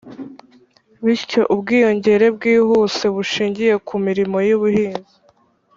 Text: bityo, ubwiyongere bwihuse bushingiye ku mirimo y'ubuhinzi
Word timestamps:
bityo, 1.05 1.41
ubwiyongere 1.53 2.25
bwihuse 2.35 3.05
bushingiye 3.15 3.73
ku 3.87 3.95
mirimo 4.05 4.37
y'ubuhinzi 4.47 5.15